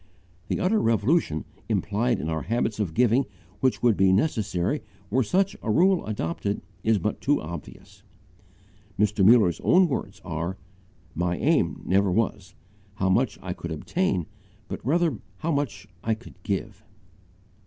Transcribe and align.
The 0.47 0.59
utter 0.59 0.79
revolution 0.81 1.45
implied 1.69 2.19
in 2.19 2.27
our 2.27 2.41
habits 2.41 2.79
of 2.79 2.95
giving 2.95 3.27
which 3.59 3.83
would 3.83 3.95
be 3.95 4.11
necessary 4.11 4.81
were 5.11 5.21
such 5.21 5.55
a 5.61 5.69
rule 5.69 6.03
adopted 6.07 6.63
is 6.83 6.97
but 6.97 7.21
too 7.21 7.39
obvious. 7.39 8.01
Mr. 8.97 9.23
Muller's 9.23 9.59
own 9.63 9.87
words 9.87 10.19
are: 10.25 10.57
"My 11.13 11.37
aim 11.37 11.83
never 11.85 12.11
was, 12.11 12.55
how 12.95 13.09
much 13.11 13.37
I 13.43 13.53
could 13.53 13.69
obtain, 13.71 14.25
but 14.67 14.83
rather 14.83 15.19
how 15.37 15.51
much 15.51 15.87
I 16.03 16.15
could 16.15 16.33
give." 16.41 16.83